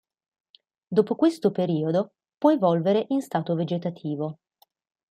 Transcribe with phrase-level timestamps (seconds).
[0.87, 4.39] Dopo questo periodo, può evolvere in stato vegetativo.